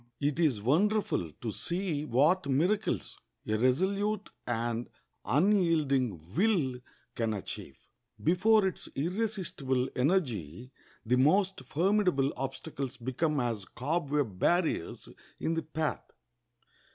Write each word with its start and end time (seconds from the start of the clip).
It 0.19 0.39
is 0.39 0.63
wonderful 0.63 1.31
to 1.31 1.51
see 1.51 2.05
what 2.05 2.47
miracles 2.49 3.19
a 3.45 3.55
resolute 3.55 4.31
and 4.47 4.89
unyielding 5.25 6.33
will 6.35 6.79
can 7.13 7.35
achieve. 7.35 7.77
Before 8.23 8.65
its 8.65 8.89
irresistible 8.95 9.87
energy 9.95 10.71
the 11.05 11.17
most 11.17 11.61
formidable 11.67 12.33
obstacles 12.35 12.97
become 12.97 13.39
as 13.39 13.63
cobweb 13.63 14.39
barriers 14.39 15.07
in 15.39 15.53
the 15.53 15.61
path. 15.61 16.09